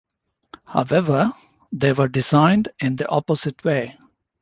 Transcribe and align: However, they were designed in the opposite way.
However, 0.65 1.31
they 1.71 1.93
were 1.93 2.07
designed 2.07 2.69
in 2.79 2.95
the 2.95 3.07
opposite 3.07 3.63
way. 3.63 3.99